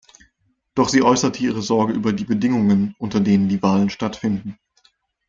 Doch 0.73 0.89
sie 0.89 1.03
äußerte 1.03 1.43
ihre 1.43 1.61
Sorge 1.61 1.93
über 1.93 2.11
die 2.11 2.25
Bedingungen, 2.25 2.95
unter 2.97 3.19
denen 3.19 3.49
die 3.49 3.61
Wahlen 3.61 3.91
stattfinden. 3.91 4.57